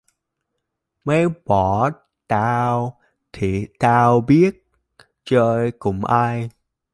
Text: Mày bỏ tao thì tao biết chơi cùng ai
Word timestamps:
Mày 1.03 1.25
bỏ 1.45 1.89
tao 2.27 2.99
thì 3.33 3.67
tao 3.79 4.21
biết 4.21 4.63
chơi 5.23 5.71
cùng 5.71 6.05
ai 6.05 6.49